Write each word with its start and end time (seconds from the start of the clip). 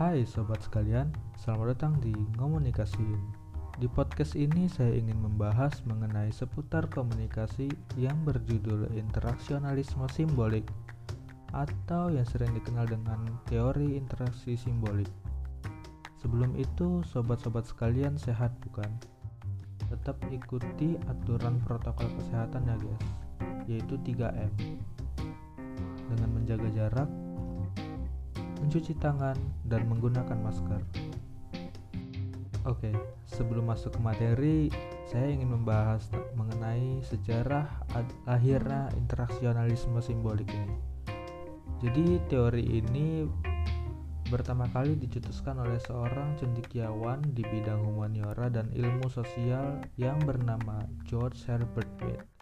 Hai 0.00 0.24
sobat 0.24 0.64
sekalian, 0.64 1.12
selamat 1.36 1.76
datang 1.76 1.92
di 2.00 2.16
Ngomunikasiin. 2.40 3.20
Di 3.76 3.84
podcast 3.84 4.32
ini 4.32 4.64
saya 4.64 4.96
ingin 4.96 5.20
membahas 5.20 5.84
mengenai 5.84 6.32
seputar 6.32 6.88
komunikasi 6.88 7.68
yang 8.00 8.16
berjudul 8.24 8.88
interaksionalisme 8.96 10.08
simbolik 10.08 10.64
atau 11.52 12.08
yang 12.08 12.24
sering 12.24 12.48
dikenal 12.56 12.88
dengan 12.88 13.28
teori 13.44 14.00
interaksi 14.00 14.56
simbolik. 14.56 15.12
Sebelum 16.24 16.56
itu, 16.56 17.04
sobat-sobat 17.04 17.68
sekalian 17.68 18.16
sehat 18.16 18.56
bukan? 18.64 18.88
Tetap 19.92 20.16
ikuti 20.32 20.96
aturan 21.12 21.60
protokol 21.68 22.08
kesehatan 22.16 22.64
ya 22.72 22.76
guys, 22.80 23.04
yaitu 23.68 24.00
3M. 24.00 24.48
Dengan 26.08 26.30
menjaga 26.32 26.72
jarak, 26.72 27.19
mencuci 28.70 28.94
tangan, 29.02 29.34
dan 29.66 29.82
menggunakan 29.90 30.38
masker. 30.46 30.78
Oke, 32.70 32.94
sebelum 33.26 33.66
masuk 33.66 33.98
ke 33.98 34.00
materi, 34.00 34.58
saya 35.10 35.26
ingin 35.26 35.58
membahas 35.58 36.06
mengenai 36.38 37.02
sejarah 37.02 37.66
lahirnya 38.30 38.86
interaksionalisme 38.94 39.98
simbolik 39.98 40.46
ini. 40.54 40.78
Jadi, 41.82 42.22
teori 42.30 42.62
ini 42.62 43.26
pertama 44.30 44.70
kali 44.70 44.94
dicetuskan 44.94 45.58
oleh 45.66 45.82
seorang 45.82 46.38
cendekiawan 46.38 47.26
di 47.34 47.42
bidang 47.42 47.82
humaniora 47.82 48.54
dan 48.54 48.70
ilmu 48.70 49.10
sosial 49.10 49.82
yang 49.98 50.22
bernama 50.22 50.86
George 51.10 51.42
Herbert 51.50 51.90
Mead. 52.06 52.39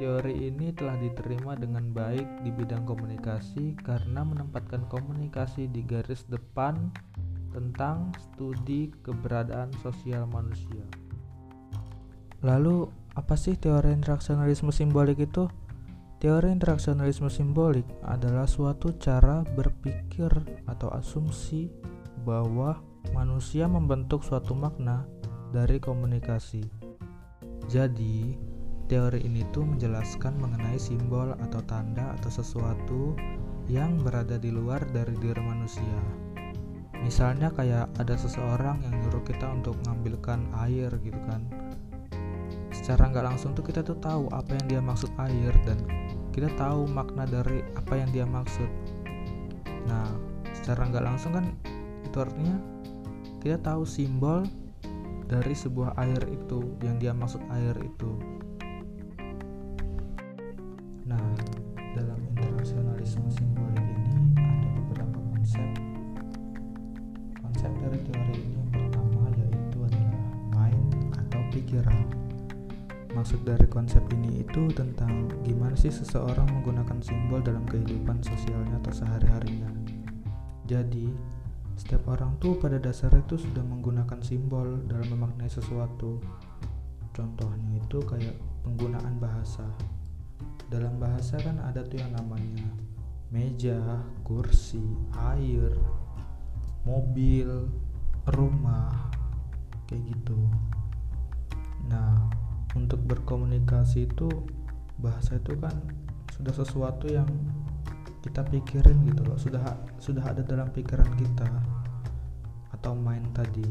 Teori 0.00 0.48
ini 0.48 0.72
telah 0.72 0.96
diterima 0.96 1.52
dengan 1.60 1.92
baik 1.92 2.40
di 2.40 2.48
bidang 2.48 2.88
komunikasi 2.88 3.76
karena 3.84 4.24
menempatkan 4.24 4.88
komunikasi 4.88 5.68
di 5.68 5.84
garis 5.84 6.24
depan 6.24 6.88
tentang 7.52 8.08
studi 8.16 8.88
keberadaan 9.04 9.68
sosial 9.84 10.24
manusia. 10.24 10.88
Lalu, 12.40 12.88
apa 13.12 13.36
sih 13.36 13.60
teori 13.60 13.92
interaksionalisme 13.92 14.72
simbolik 14.72 15.20
itu? 15.20 15.44
Teori 16.16 16.48
interaksionalisme 16.48 17.28
simbolik 17.28 17.84
adalah 18.00 18.48
suatu 18.48 18.96
cara 18.96 19.44
berpikir 19.52 20.32
atau 20.64 20.88
asumsi 20.96 21.68
bahwa 22.24 22.80
manusia 23.12 23.68
membentuk 23.68 24.24
suatu 24.24 24.56
makna 24.56 25.04
dari 25.52 25.76
komunikasi. 25.76 26.64
Jadi, 27.68 28.49
Teori 28.90 29.22
ini 29.22 29.46
tuh 29.54 29.62
menjelaskan 29.62 30.34
mengenai 30.42 30.74
simbol 30.74 31.30
atau 31.38 31.62
tanda 31.62 32.10
atau 32.18 32.26
sesuatu 32.26 33.14
yang 33.70 34.02
berada 34.02 34.34
di 34.34 34.50
luar 34.50 34.82
dari 34.90 35.14
diri 35.22 35.38
manusia. 35.38 36.02
Misalnya 36.98 37.54
kayak 37.54 37.86
ada 38.02 38.18
seseorang 38.18 38.82
yang 38.82 38.98
nyuruh 38.98 39.22
kita 39.22 39.46
untuk 39.46 39.78
mengambilkan 39.86 40.42
air 40.66 40.90
gitu 41.06 41.22
kan. 41.30 41.46
Secara 42.74 43.14
nggak 43.14 43.30
langsung 43.30 43.54
tuh 43.54 43.62
kita 43.62 43.86
tuh 43.86 43.94
tahu 44.02 44.26
apa 44.34 44.58
yang 44.58 44.66
dia 44.66 44.80
maksud 44.82 45.14
air 45.22 45.54
dan 45.62 45.78
kita 46.34 46.50
tahu 46.58 46.90
makna 46.90 47.30
dari 47.30 47.62
apa 47.78 47.94
yang 47.94 48.10
dia 48.10 48.26
maksud. 48.26 48.66
Nah, 49.86 50.10
secara 50.50 50.90
nggak 50.90 51.06
langsung 51.06 51.30
kan 51.38 51.46
itu 52.02 52.18
artinya 52.18 52.58
kita 53.38 53.54
tahu 53.62 53.86
simbol 53.86 54.42
dari 55.30 55.54
sebuah 55.54 55.94
air 55.94 56.26
itu 56.26 56.74
yang 56.82 56.98
dia 56.98 57.14
maksud 57.14 57.38
air 57.54 57.78
itu 57.86 58.18
Nah, 61.10 61.26
dalam 61.98 62.22
internasionalisme 62.22 63.26
simbolik 63.34 63.82
ini 63.82 64.30
ada 64.38 64.68
beberapa 64.78 65.18
konsep. 65.34 65.66
Konsep 67.42 67.72
dari 67.82 67.98
teori 68.06 68.34
ini 68.38 68.54
yang 68.54 68.70
pertama 68.70 69.26
yaitu 69.34 69.78
adalah 69.82 70.22
mind 70.54 71.10
atau 71.18 71.42
pikiran. 71.50 72.06
Maksud 73.10 73.42
dari 73.42 73.66
konsep 73.66 74.06
ini 74.14 74.46
itu 74.46 74.70
tentang 74.70 75.26
gimana 75.42 75.74
sih 75.74 75.90
seseorang 75.90 76.46
menggunakan 76.46 77.02
simbol 77.02 77.42
dalam 77.42 77.66
kehidupan 77.66 78.22
sosialnya 78.22 78.78
atau 78.78 78.94
sehari-harinya. 78.94 79.66
Jadi, 80.70 81.10
setiap 81.74 82.06
orang 82.06 82.38
tuh 82.38 82.54
pada 82.54 82.78
dasarnya 82.78 83.26
itu 83.26 83.50
sudah 83.50 83.66
menggunakan 83.66 84.22
simbol 84.22 84.78
dalam 84.86 85.10
memaknai 85.10 85.50
sesuatu. 85.50 86.22
Contohnya 87.10 87.82
itu 87.82 87.98
kayak 88.06 88.38
penggunaan 88.62 89.18
bahasa 89.18 89.66
dalam 90.70 91.02
bahasa 91.02 91.34
kan 91.42 91.58
ada 91.66 91.82
tuh 91.82 91.98
yang 91.98 92.14
namanya 92.14 92.62
meja, 93.34 93.78
kursi, 94.22 94.82
air, 95.34 95.74
mobil, 96.86 97.66
rumah, 98.38 99.10
kayak 99.90 100.14
gitu. 100.14 100.38
Nah, 101.90 102.30
untuk 102.78 103.02
berkomunikasi 103.02 104.06
itu 104.06 104.30
bahasa 105.02 105.42
itu 105.42 105.58
kan 105.58 105.74
sudah 106.30 106.54
sesuatu 106.54 107.10
yang 107.10 107.26
kita 108.22 108.46
pikirin 108.46 109.02
gitu 109.10 109.26
loh, 109.26 109.38
sudah 109.38 109.62
sudah 109.98 110.22
ada 110.22 110.46
dalam 110.46 110.70
pikiran 110.70 111.10
kita 111.18 111.50
atau 112.78 112.94
main 112.94 113.26
tadi. 113.34 113.66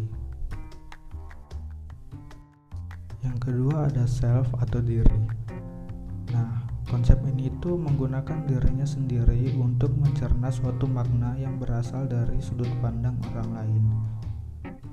Yang 3.23 3.37
kedua 3.39 3.87
ada 3.87 4.03
self 4.07 4.51
atau 4.59 4.79
diri. 4.83 5.19
Nah, 6.31 6.58
Konsep 6.89 7.21
ini 7.21 7.53
itu 7.53 7.77
menggunakan 7.77 8.49
dirinya 8.49 8.81
sendiri 8.81 9.53
untuk 9.61 9.93
mencerna 9.93 10.49
suatu 10.49 10.89
makna 10.89 11.37
yang 11.37 11.61
berasal 11.61 12.09
dari 12.09 12.41
sudut 12.41 12.65
pandang 12.81 13.13
orang 13.29 13.49
lain. 13.53 13.83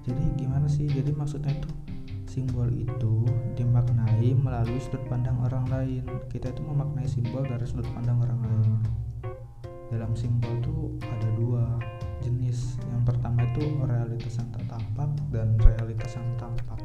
Jadi 0.04 0.20
gimana 0.36 0.68
sih? 0.68 0.84
Jadi 0.92 1.16
maksudnya 1.16 1.56
itu 1.56 1.72
simbol 2.28 2.68
itu 2.68 3.24
dimaknai 3.56 4.28
melalui 4.36 4.76
sudut 4.76 5.00
pandang 5.08 5.40
orang 5.40 5.64
lain. 5.72 6.04
Kita 6.28 6.52
itu 6.52 6.60
memaknai 6.68 7.08
simbol 7.08 7.48
dari 7.48 7.64
sudut 7.64 7.88
pandang 7.96 8.20
orang 8.20 8.44
lain. 8.44 8.72
Dalam 9.88 10.12
simbol 10.12 10.52
itu 10.60 11.00
ada 11.00 11.32
dua 11.32 11.80
jenis. 12.20 12.76
Yang 12.92 13.08
pertama 13.08 13.40
itu 13.40 13.72
realitas 13.88 14.36
yang 14.36 14.52
tak 14.52 14.68
tampak 14.68 15.10
dan 15.32 15.56
realitas 15.64 16.12
yang 16.12 16.28
tampak 16.36 16.76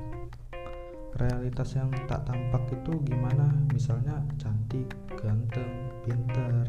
realitas 1.22 1.78
yang 1.78 1.94
tak 2.10 2.26
tampak 2.26 2.66
itu 2.74 2.98
gimana? 3.06 3.54
Misalnya 3.70 4.18
cantik 4.42 4.90
ganteng 5.14 5.94
pinter 6.02 6.66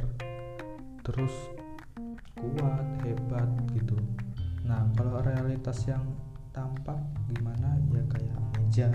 terus 1.01 1.33
kuat 2.37 2.85
hebat 3.03 3.49
gitu. 3.73 3.97
Nah 4.69 4.85
kalau 4.93 5.25
realitas 5.25 5.89
yang 5.89 6.05
tampak 6.53 7.01
gimana? 7.33 7.81
Ya 7.97 8.03
kayak 8.13 8.39
meja 8.61 8.89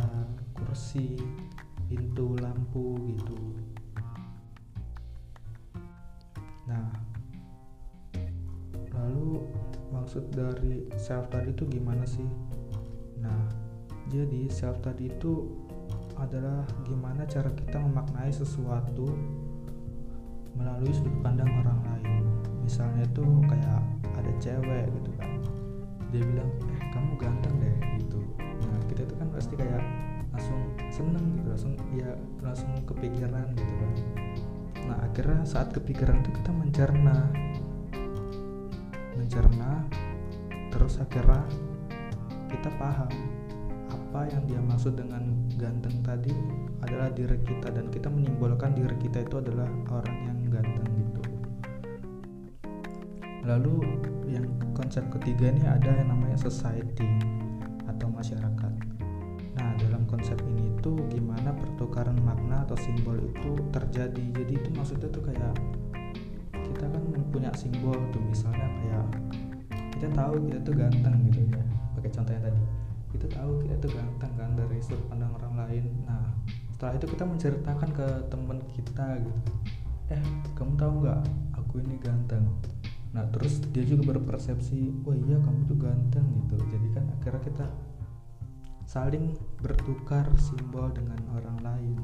kursi 0.54 1.18
pintu 1.90 2.38
lampu 2.38 3.02
gitu. 3.18 3.38
Nah 6.70 6.86
lalu 8.94 9.42
maksud 9.90 10.30
dari 10.30 10.86
self 11.02 11.34
tadi 11.34 11.50
itu 11.50 11.66
gimana 11.66 12.06
sih? 12.06 12.28
Nah 13.18 13.67
jadi 14.08 14.48
self 14.48 14.80
tadi 14.80 15.12
itu 15.12 15.52
adalah 16.18 16.66
gimana 16.88 17.28
cara 17.30 17.52
kita 17.54 17.78
memaknai 17.78 18.34
sesuatu 18.34 19.06
melalui 20.58 20.90
sudut 20.90 21.14
pandang 21.22 21.52
orang 21.62 21.80
lain. 21.86 22.24
Misalnya 22.66 23.06
itu 23.06 23.24
kayak 23.46 23.82
ada 24.18 24.32
cewek 24.42 24.86
gitu 24.98 25.12
kan. 25.22 25.32
Dia 26.10 26.22
bilang, 26.26 26.50
"Eh, 26.74 26.82
kamu 26.90 27.12
ganteng 27.22 27.56
deh." 27.62 27.78
gitu. 28.02 28.20
Nah, 28.42 28.80
kita 28.90 29.06
itu 29.06 29.16
kan 29.20 29.28
pasti 29.30 29.54
kayak 29.54 29.84
langsung 30.34 30.62
seneng 30.90 31.26
gitu, 31.38 31.48
langsung 31.54 31.74
ya 31.94 32.12
langsung 32.42 32.72
kepikiran 32.90 33.46
gitu 33.54 33.74
kan. 33.78 33.92
Nah, 34.88 34.98
akhirnya 35.04 35.42
saat 35.46 35.70
kepikiran 35.76 36.24
itu 36.26 36.32
kita 36.42 36.52
mencerna 36.56 37.18
mencerna 39.18 39.84
terus 40.70 41.02
akhirnya 41.02 41.42
kita 42.48 42.70
paham 42.78 43.10
apa 44.08 44.24
yang 44.32 44.44
dia 44.48 44.62
maksud 44.64 44.96
dengan 44.96 45.36
ganteng 45.60 46.00
tadi 46.00 46.32
adalah 46.80 47.12
diri 47.12 47.44
kita 47.44 47.76
dan 47.76 47.92
kita 47.92 48.08
menyimbolkan 48.08 48.72
diri 48.72 48.96
kita 49.04 49.28
itu 49.28 49.44
adalah 49.44 49.68
orang 49.92 50.18
yang 50.24 50.40
ganteng 50.48 50.88
gitu. 50.96 51.22
Lalu 53.44 53.84
yang 54.32 54.48
konsep 54.72 55.04
ketiga 55.12 55.52
ini 55.52 55.68
ada 55.68 55.92
yang 55.92 56.08
namanya 56.08 56.40
society 56.40 57.04
atau 57.84 58.08
masyarakat. 58.08 58.74
Nah 59.60 59.70
dalam 59.76 60.08
konsep 60.08 60.40
ini 60.56 60.72
itu 60.72 60.96
gimana 61.12 61.52
pertukaran 61.52 62.16
makna 62.24 62.64
atau 62.64 62.80
simbol 62.80 63.20
itu 63.20 63.60
terjadi? 63.76 64.24
Jadi 64.40 64.54
itu 64.56 64.70
maksudnya 64.72 65.12
tuh 65.12 65.28
kayak 65.28 65.52
kita 66.56 66.88
kan 66.88 67.04
punya 67.28 67.52
simbol 67.60 68.00
tuh 68.16 68.24
misalnya 68.24 68.72
kayak 68.80 69.06
kita 70.00 70.08
tahu 70.16 70.40
kita 70.48 70.64
tuh 70.64 70.76
ganteng 70.80 71.28
gitu 71.28 71.44
ya. 71.52 71.60
Pakai 72.00 72.12
contohnya 72.16 72.48
tadi 72.48 72.77
tahu 73.30 73.64
kita 73.64 73.76
itu 73.80 73.90
ganteng 73.94 74.32
kan 74.36 74.52
dari 74.56 74.78
sudut 74.84 75.04
pandang 75.12 75.32
orang 75.38 75.54
lain. 75.66 75.86
Nah 76.08 76.34
setelah 76.74 76.94
itu 76.98 77.06
kita 77.10 77.24
menceritakan 77.26 77.90
ke 77.94 78.08
teman 78.30 78.60
kita 78.74 79.08
gitu. 79.22 79.42
Eh 80.14 80.24
kamu 80.56 80.74
tahu 80.80 80.94
nggak? 81.04 81.22
Aku 81.60 81.74
ini 81.84 81.96
ganteng. 82.00 82.46
Nah 83.12 83.26
terus 83.34 83.60
dia 83.74 83.84
juga 83.84 84.16
berpersepsi 84.16 85.04
oh 85.06 85.16
iya 85.16 85.38
kamu 85.42 85.60
tuh 85.68 85.78
ganteng 85.78 86.26
gitu. 86.44 86.56
Jadi 86.70 86.88
kan 86.96 87.04
akhirnya 87.18 87.42
kita 87.44 87.66
saling 88.88 89.36
bertukar 89.60 90.26
simbol 90.40 90.88
dengan 90.96 91.20
orang 91.36 91.58
lain. 91.60 91.98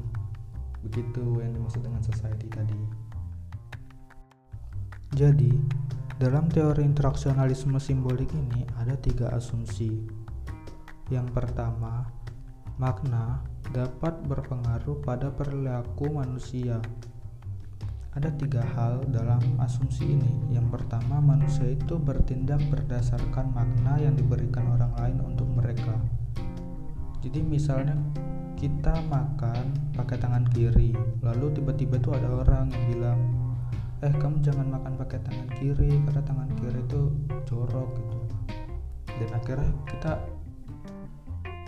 Begitu 0.84 1.40
yang 1.40 1.56
dimaksud 1.56 1.80
dengan 1.80 2.04
society 2.04 2.48
tadi. 2.52 2.76
Jadi 5.14 5.54
dalam 6.18 6.46
teori 6.46 6.82
interaksionalisme 6.82 7.78
simbolik 7.78 8.30
ini 8.34 8.66
ada 8.78 8.94
tiga 8.98 9.30
asumsi 9.34 10.23
yang 11.12 11.28
pertama 11.28 12.08
makna 12.80 13.44
dapat 13.70 14.24
berpengaruh 14.24 15.04
pada 15.04 15.28
perilaku 15.28 16.08
manusia 16.08 16.80
ada 18.14 18.30
tiga 18.38 18.62
hal 18.78 19.02
dalam 19.10 19.42
asumsi 19.58 20.14
ini. 20.14 20.54
Yang 20.54 20.78
pertama, 20.78 21.18
manusia 21.18 21.66
itu 21.66 21.98
bertindak 21.98 22.62
berdasarkan 22.70 23.50
makna 23.50 23.98
yang 23.98 24.14
diberikan 24.14 24.70
orang 24.70 24.94
lain 25.02 25.18
untuk 25.26 25.50
mereka. 25.50 25.98
Jadi 27.26 27.42
misalnya 27.42 27.98
kita 28.54 28.94
makan 29.10 29.74
pakai 29.98 30.22
tangan 30.22 30.46
kiri, 30.54 30.94
lalu 31.26 31.58
tiba-tiba 31.58 31.98
tuh 31.98 32.14
ada 32.14 32.30
orang 32.30 32.70
yang 32.70 32.84
bilang, 32.94 33.20
"Eh, 33.98 34.14
kamu 34.14 34.46
jangan 34.46 34.78
makan 34.78 34.94
pakai 34.94 35.18
tangan 35.26 35.50
kiri 35.58 35.98
karena 36.06 36.22
tangan 36.22 36.50
kiri 36.54 36.80
itu 36.86 37.10
jorok 37.50 37.98
gitu." 37.98 38.18
Dan 39.18 39.30
akhirnya 39.34 39.70
kita 39.90 40.22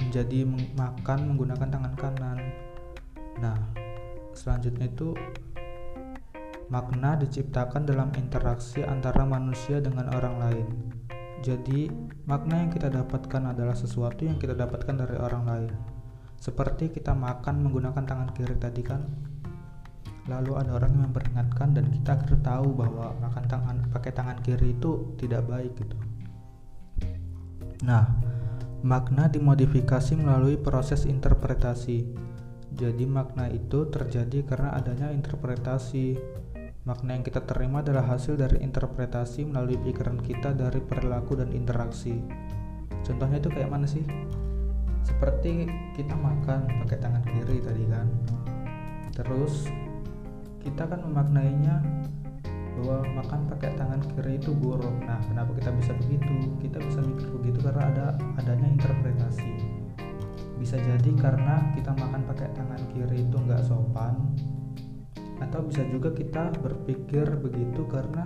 menjadi 0.06 0.46
makan 0.78 1.18
menggunakan 1.34 1.68
tangan 1.68 1.94
kanan. 1.98 2.38
Nah, 3.42 3.58
selanjutnya 4.32 4.86
itu 4.86 5.12
Makna 6.66 7.14
diciptakan 7.14 7.86
dalam 7.86 8.10
interaksi 8.18 8.82
antara 8.82 9.22
manusia 9.22 9.78
dengan 9.78 10.10
orang 10.10 10.34
lain. 10.42 10.66
Jadi, 11.38 11.86
makna 12.26 12.66
yang 12.66 12.74
kita 12.74 12.90
dapatkan 12.90 13.54
adalah 13.54 13.78
sesuatu 13.78 14.26
yang 14.26 14.34
kita 14.34 14.58
dapatkan 14.58 14.98
dari 14.98 15.14
orang 15.14 15.46
lain. 15.46 15.70
Seperti 16.42 16.90
kita 16.90 17.14
makan 17.14 17.62
menggunakan 17.62 18.02
tangan 18.02 18.34
kiri 18.34 18.58
tadi 18.58 18.82
kan. 18.82 18.98
Lalu 20.26 20.58
ada 20.58 20.74
orang 20.74 20.90
yang 20.90 21.02
memperingatkan 21.06 21.70
dan 21.70 21.86
kita 21.86 22.18
akhirnya 22.18 22.42
tahu 22.42 22.74
bahwa 22.74 23.14
makan 23.22 23.44
tangan 23.46 23.76
pakai 23.94 24.10
tangan 24.10 24.38
kiri 24.42 24.74
itu 24.74 25.14
tidak 25.22 25.46
baik 25.46 25.70
gitu. 25.78 25.94
Nah, 27.86 28.10
makna 28.86 29.26
dimodifikasi 29.26 30.14
melalui 30.14 30.54
proses 30.54 31.10
interpretasi. 31.10 32.06
Jadi 32.70 33.02
makna 33.02 33.50
itu 33.50 33.90
terjadi 33.90 34.46
karena 34.46 34.78
adanya 34.78 35.10
interpretasi 35.10 36.14
Makna 36.86 37.18
yang 37.18 37.26
kita 37.26 37.42
terima 37.42 37.82
adalah 37.82 38.14
hasil 38.14 38.38
dari 38.38 38.62
interpretasi 38.62 39.42
melalui 39.42 39.74
pikiran 39.74 40.22
kita 40.22 40.54
dari 40.54 40.78
perilaku 40.78 41.34
dan 41.34 41.50
interaksi. 41.50 42.14
Contohnya 43.02 43.42
itu 43.42 43.50
kayak 43.50 43.74
mana 43.74 43.90
sih? 43.90 44.06
Seperti 45.02 45.66
kita 45.98 46.14
makan 46.14 46.86
pakai 46.86 46.98
tangan 47.02 47.26
kiri 47.26 47.58
tadi 47.58 47.90
kan. 47.90 48.06
Terus 49.18 49.66
kita 50.62 50.86
kan 50.86 51.02
memaknainya 51.02 51.82
bahwa 52.76 53.24
makan 53.24 53.40
pakai 53.50 53.70
tangan 53.74 54.00
kiri 54.12 54.36
itu 54.36 54.52
buruk. 54.52 54.96
Nah, 55.04 55.20
kenapa 55.24 55.50
kita 55.56 55.72
bisa 55.74 55.92
begitu? 55.96 56.36
Kita 56.60 56.78
bisa 56.80 57.00
mikir 57.00 57.28
begitu 57.40 57.58
karena 57.64 57.82
ada 57.88 58.06
adanya 58.36 58.68
interpretasi. 58.68 59.52
Bisa 60.60 60.76
jadi 60.80 61.10
karena 61.16 61.72
kita 61.72 61.96
makan 61.96 62.22
pakai 62.28 62.48
tangan 62.52 62.80
kiri 62.92 63.24
itu 63.24 63.36
nggak 63.36 63.64
sopan, 63.64 64.36
atau 65.40 65.60
bisa 65.64 65.84
juga 65.88 66.12
kita 66.12 66.52
berpikir 66.64 67.28
begitu 67.40 67.84
karena 67.88 68.24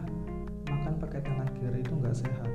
makan 0.71 0.95
pakai 1.03 1.21
tangan 1.27 1.49
kiri 1.59 1.83
itu 1.83 1.95
nggak 1.99 2.17
sehat 2.17 2.51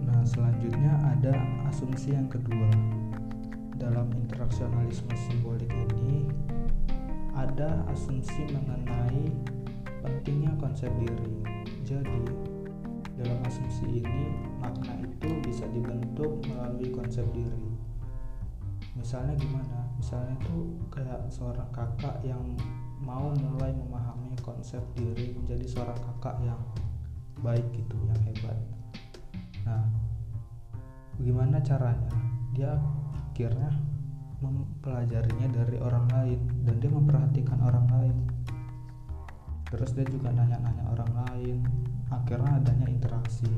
nah 0.00 0.20
selanjutnya 0.24 0.96
ada 1.16 1.34
asumsi 1.68 2.16
yang 2.16 2.28
kedua 2.28 2.68
dalam 3.76 4.08
interaksionalisme 4.16 5.12
simbolik 5.16 5.68
ini 5.72 6.28
ada 7.34 7.84
asumsi 7.90 8.46
mengenai 8.50 9.30
pentingnya 10.02 10.52
konsep 10.58 10.90
diri. 10.98 11.34
Jadi 11.84 12.20
dalam 13.20 13.38
asumsi 13.44 14.00
ini 14.00 14.32
makna 14.56 14.96
itu 15.04 15.28
bisa 15.44 15.68
dibentuk 15.70 16.40
melalui 16.48 16.88
konsep 16.90 17.26
diri. 17.36 17.68
Misalnya 18.96 19.36
gimana? 19.36 19.86
Misalnya 20.00 20.34
itu 20.40 20.76
kayak 20.92 21.28
seorang 21.28 21.68
kakak 21.72 22.20
yang 22.24 22.42
mau 23.00 23.32
mulai 23.32 23.72
memahami 23.72 24.36
konsep 24.44 24.80
diri 24.96 25.32
menjadi 25.36 25.64
seorang 25.68 25.96
kakak 25.96 26.36
yang 26.44 26.60
baik 27.40 27.64
gitu 27.72 27.96
yang 28.08 28.20
hebat. 28.28 28.58
Nah 29.64 29.84
bagaimana 31.16 31.60
caranya? 31.60 32.12
Dia 32.52 32.76
akhirnya 33.30 33.72
mempelajarinya 34.40 35.48
dari 35.52 35.76
orang 35.80 36.06
lain 36.10 36.40
dan 36.64 36.74
dia 36.80 36.90
memperhatikan 36.90 37.58
orang 37.60 37.86
lain 37.92 38.16
terus 39.70 39.94
dia 39.94 40.04
juga 40.08 40.34
nanya-nanya 40.34 40.84
orang 40.90 41.12
lain 41.28 41.56
akhirnya 42.10 42.58
adanya 42.58 42.86
interaksi 42.90 43.52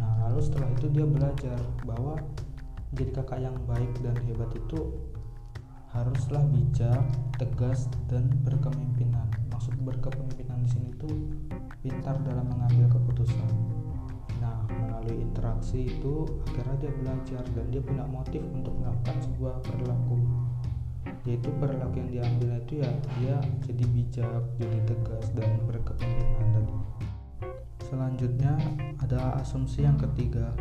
nah 0.00 0.30
lalu 0.30 0.40
setelah 0.40 0.70
itu 0.72 0.86
dia 0.88 1.04
belajar 1.04 1.58
bahwa 1.84 2.16
menjadi 2.94 3.10
kakak 3.20 3.40
yang 3.42 3.56
baik 3.66 3.90
dan 4.06 4.14
hebat 4.22 4.50
itu 4.54 4.94
haruslah 5.94 6.42
bijak, 6.50 7.06
tegas 7.38 7.86
dan 8.10 8.26
berkepemimpinan. 8.42 9.30
Maksud 9.54 9.78
berkepemimpinan 9.86 10.66
di 10.66 10.68
sini 10.74 10.88
itu 10.90 11.10
pintar 11.86 12.18
dalam 12.26 12.50
mengambil 12.50 12.90
keputusan. 12.98 13.50
Melalui 15.04 15.20
interaksi 15.20 15.84
itu 15.84 16.24
akhirnya 16.48 16.76
dia 16.80 16.92
belajar 16.96 17.44
dan 17.52 17.66
dia 17.68 17.84
punya 17.84 18.08
motif 18.08 18.40
untuk 18.56 18.72
melakukan 18.80 19.20
sebuah 19.20 19.60
perilaku. 19.60 20.16
Yaitu 21.28 21.52
perilaku 21.60 22.00
yang 22.00 22.08
diambil 22.08 22.50
itu 22.64 22.80
ya 22.80 22.90
dia 23.20 23.36
jadi 23.68 23.84
bijak, 23.84 24.42
jadi 24.56 24.78
tegas 24.88 25.28
dan 25.36 25.60
berkepemimpinan 25.68 26.48
tadi. 26.56 26.76
Selanjutnya 27.84 28.56
ada 29.04 29.44
asumsi 29.44 29.84
yang 29.84 30.00
ketiga, 30.00 30.56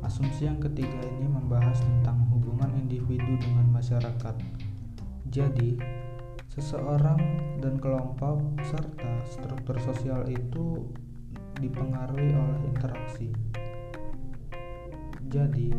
Asumsi 0.00 0.46
yang 0.46 0.62
ketiga 0.62 1.02
ini 1.18 1.26
membahas 1.26 1.82
tentang 1.82 2.22
hubungan 2.30 2.70
individu 2.78 3.34
dengan 3.36 3.66
masyarakat. 3.74 4.32
Jadi, 5.26 5.76
seseorang 6.54 7.18
dan 7.58 7.76
kelompok 7.82 8.62
serta 8.64 9.26
struktur 9.28 9.76
sosial 9.82 10.24
itu 10.30 10.88
dipengaruhi 11.60 12.32
oleh 12.32 12.58
interaksi. 12.66 13.28
Jadi, 15.30 15.70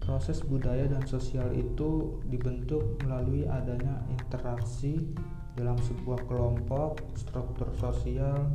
proses 0.00 0.40
budaya 0.40 0.88
dan 0.88 1.04
sosial 1.04 1.52
itu 1.52 2.22
dibentuk 2.30 2.98
melalui 3.04 3.44
adanya 3.44 4.00
interaksi 4.08 5.12
dalam 5.58 5.76
sebuah 5.76 6.24
kelompok, 6.24 7.02
struktur 7.18 7.68
sosial, 7.76 8.48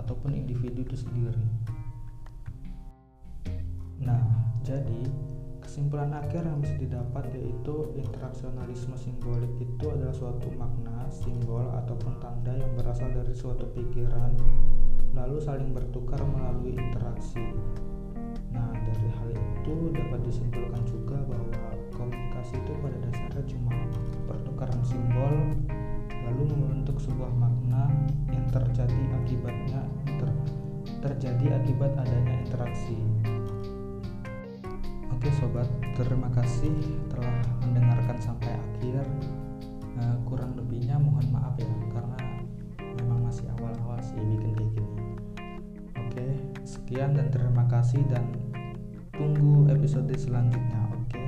ataupun 0.00 0.32
individu 0.32 0.80
itu 0.80 0.96
sendiri. 0.96 1.44
Nah, 4.00 4.24
jadi 4.64 5.06
kesimpulan 5.72 6.12
akhir 6.12 6.44
yang 6.44 6.60
bisa 6.60 6.76
didapat 6.76 7.32
yaitu 7.32 7.96
interaksionalisme 7.96 8.92
simbolik 8.92 9.48
itu 9.56 9.88
adalah 9.88 10.12
suatu 10.12 10.52
makna, 10.52 11.08
simbol 11.08 11.64
ataupun 11.64 12.12
tanda 12.20 12.52
yang 12.52 12.68
berasal 12.76 13.08
dari 13.08 13.32
suatu 13.32 13.64
pikiran 13.72 14.36
lalu 15.16 15.40
saling 15.40 15.72
bertukar 15.72 16.20
melalui 16.28 16.76
interaksi. 16.76 17.40
Nah, 18.52 18.68
dari 18.68 19.08
hal 19.16 19.32
itu 19.32 19.96
dapat 19.96 20.20
disimpulkan 20.28 20.84
juga 20.84 21.16
bahwa 21.24 21.56
komunikasi 21.96 22.60
itu 22.60 22.72
pada 22.76 22.96
dasarnya 23.08 23.44
cuma 23.48 23.72
pertukaran 24.28 24.82
simbol 24.84 25.56
lalu 26.12 26.52
membentuk 26.52 27.00
sebuah 27.00 27.32
makna 27.40 27.88
yang 28.28 28.44
terjadi 28.52 29.24
akibatnya 29.24 29.88
ter, 30.20 30.28
terjadi 31.00 31.64
akibat 31.64 31.96
adanya 31.96 32.44
interaksi. 32.44 33.00
Oke 35.22 35.38
sobat, 35.38 35.70
terima 35.94 36.26
kasih 36.34 36.74
telah 37.06 37.46
mendengarkan 37.62 38.18
sampai 38.18 38.58
akhir. 38.58 39.06
Uh, 39.94 40.18
kurang 40.26 40.58
lebihnya 40.58 40.98
mohon 40.98 41.22
maaf 41.30 41.54
ya 41.62 41.70
karena 41.94 42.42
memang 42.98 43.30
masih 43.30 43.46
awal-awal 43.54 44.02
sih 44.02 44.18
bikin 44.18 44.50
kayak 44.50 44.70
gini. 44.74 44.98
Oke, 45.94 46.26
sekian 46.66 47.14
dan 47.14 47.30
terima 47.30 47.70
kasih 47.70 48.02
dan 48.10 48.34
tunggu 49.14 49.70
episode 49.70 50.10
selanjutnya. 50.18 50.90
Oke, 50.90 51.22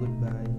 goodbye. 0.00 0.55